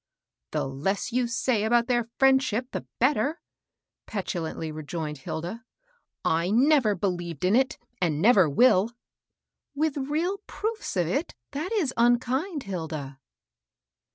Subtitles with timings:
[0.53, 3.39] "The less you say about their friendship, the better,"
[4.07, 5.63] petulantly rejoined Hilda.
[6.25, 8.89] I never be lieved in it, and never will.""
[9.75, 13.19] With real proofe of it, that is unkind, Hilda."